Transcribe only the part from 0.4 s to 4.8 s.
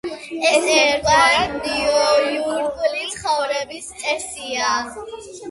ეს ერთგვარად, ნიუ-იორკული ცხოვრების წესია.